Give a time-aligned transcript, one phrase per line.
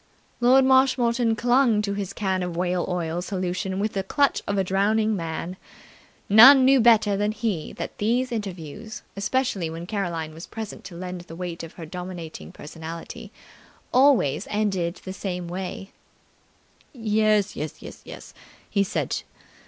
[0.39, 4.63] Lord Marshmoreton clung to his can of whale oil solution with the clutch of a
[4.63, 5.57] drowning man.
[6.27, 11.21] None knew better than he that these interviews, especially when Caroline was present to lend
[11.21, 13.31] the weight of her dominating personality,
[13.93, 15.91] always ended in the same way.
[16.93, 18.33] "Yes, yes, yes!"
[18.67, 19.21] he said.